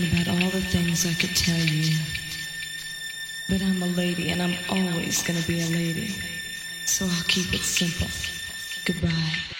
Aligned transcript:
thinking 0.00 0.22
about 0.22 0.42
all 0.42 0.50
the 0.50 0.60
things 0.60 1.06
I 1.06 1.14
could 1.14 1.36
tell 1.36 1.58
you. 1.58 1.98
But 3.48 3.62
I'm 3.62 3.82
a 3.82 3.86
lady 3.86 4.30
and 4.30 4.42
I'm 4.42 4.56
always 4.68 5.22
gonna 5.22 5.42
be 5.46 5.60
a 5.60 5.66
lady. 5.66 6.14
So 6.86 7.04
I'll 7.04 7.24
keep 7.24 7.52
it 7.52 7.62
simple. 7.62 8.08
Goodbye. 8.84 9.59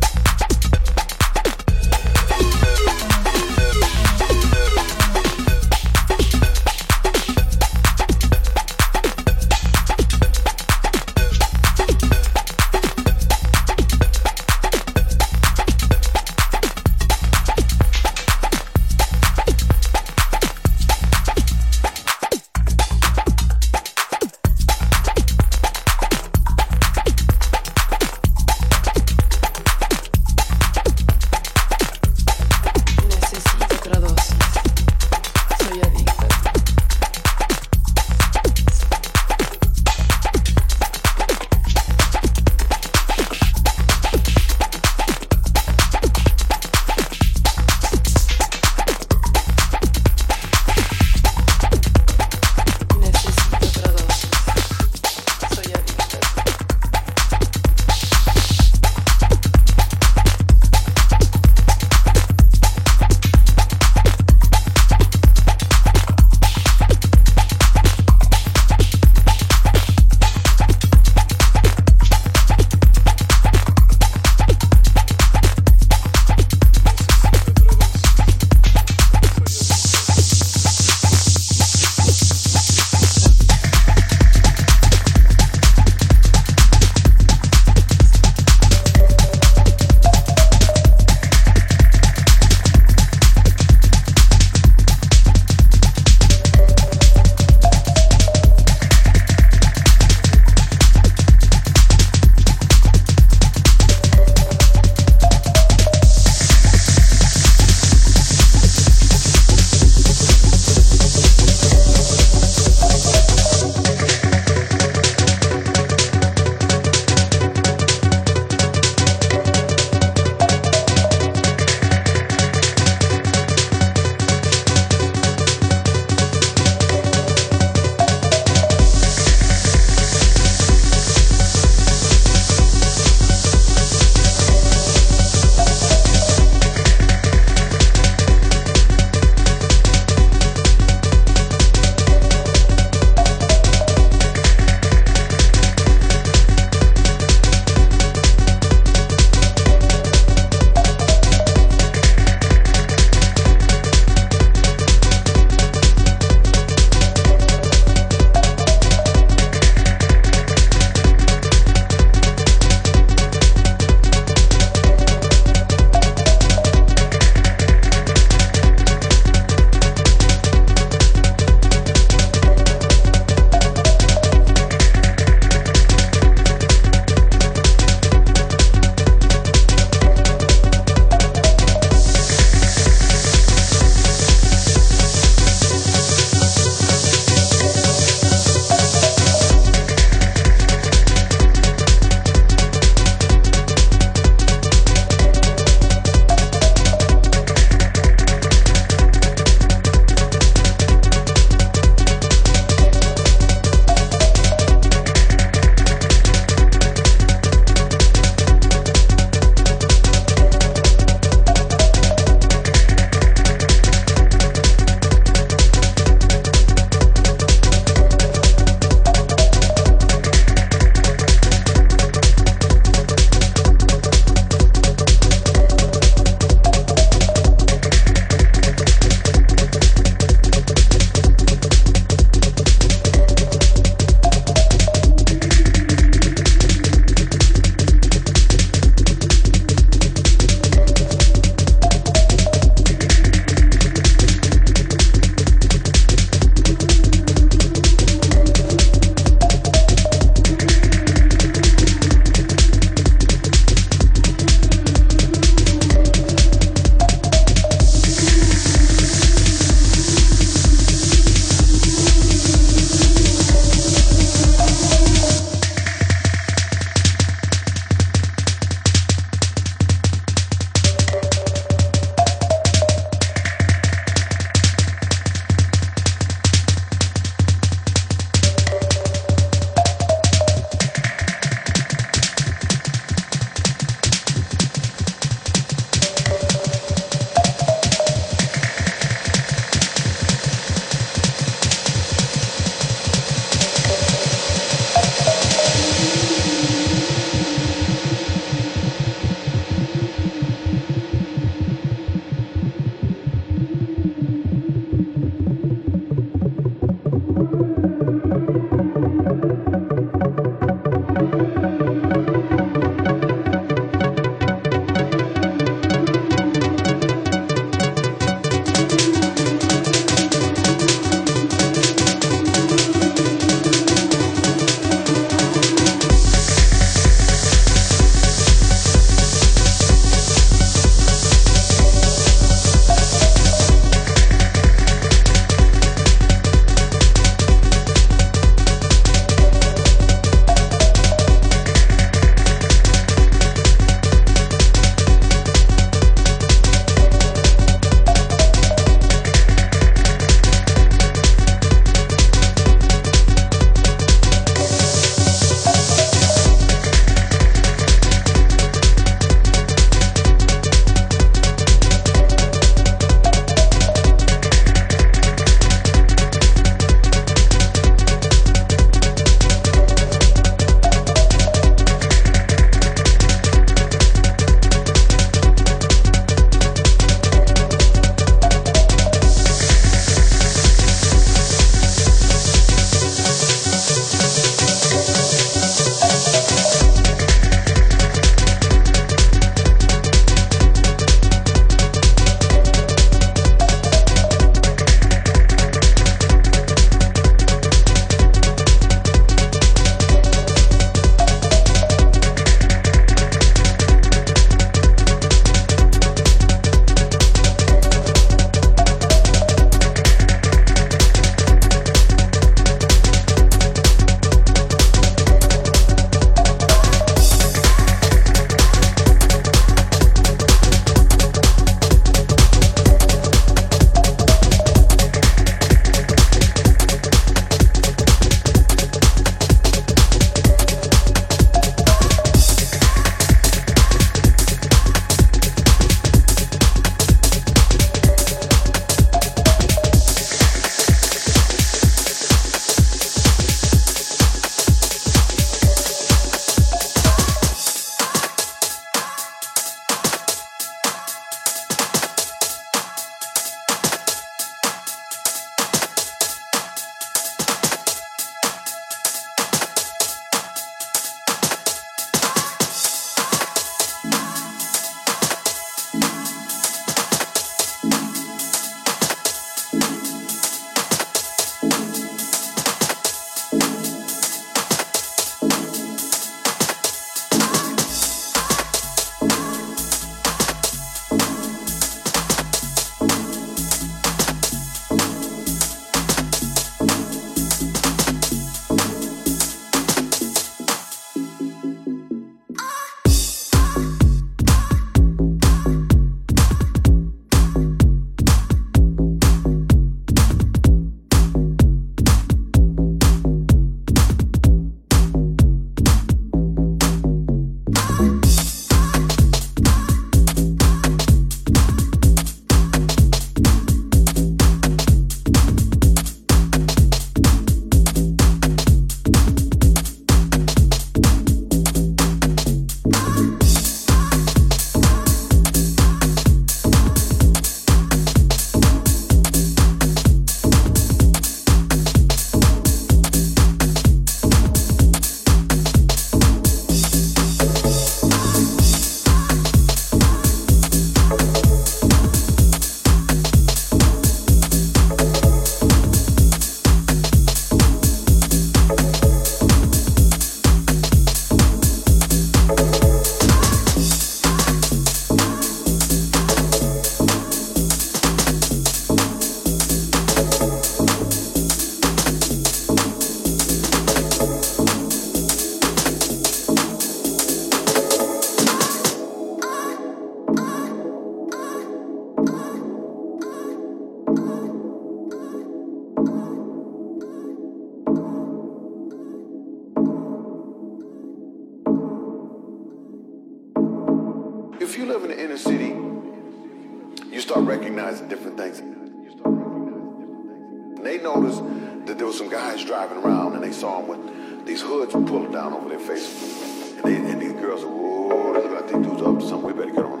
And, 596.21 596.83
they, 596.83 596.95
and 596.95 597.21
these 597.21 597.33
girls, 597.33 597.63
about 597.63 598.67
to 598.67 598.73
take 598.73 598.83
dudes 598.83 599.01
up 599.01 599.21
somewhere 599.21 599.53
better 599.53 599.71
get 599.71 599.85
on. 599.85 600.00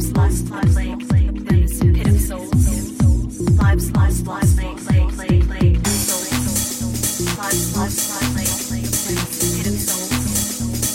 Slide, 0.00 0.32
slide, 0.32 0.68
lane, 0.74 0.98
lane, 1.08 1.44
lane. 1.44 1.68
Pit 1.94 2.06
of 2.08 2.20
souls. 2.20 2.50
Slide, 3.36 3.80
slide, 3.80 4.12
lane, 4.56 4.78
lane, 4.86 5.16
lane, 5.18 5.46
lane. 5.46 5.84
Slide, 5.84 7.52
slide, 7.52 7.92
slide, 7.92 8.32
lane, 8.34 8.56
lane, 8.70 8.88
lane. 9.04 9.26
Pit 9.56 9.66
of 9.66 9.76
souls. 9.76 10.08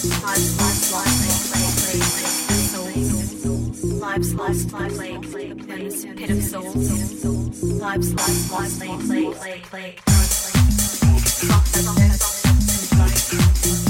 Slide, 0.10 0.42
slide, 0.42 1.14
lane, 1.22 1.46
lane, 1.54 1.78
lane, 1.86 2.96
lane. 2.96 3.14
Slide, 3.76 4.26
slide, 4.26 4.56
slide, 4.56 4.92
lane, 4.94 5.22
lane, 5.32 5.58
lane. 5.68 6.16
Pit 6.18 6.30
of 6.32 6.42
souls. 6.42 6.74
Slide, 7.60 8.04
slide, 8.04 8.38
slide, 8.48 8.72
lane, 8.80 9.08
lane, 9.08 9.34
lane, 9.40 9.62
lane. 9.72 9.96
Soft 11.46 11.78
as 11.78 11.86
death, 11.96 12.18
soft 12.18 12.74
as 12.74 12.92
light. 12.98 13.06
Left 13.06 13.06
on 13.06 13.06
the 13.06 13.06
road, 13.06 13.06
but 13.06 13.06
I'm 13.06 13.06
rotten 13.06 13.38
on 13.38 13.46
the 13.62 13.85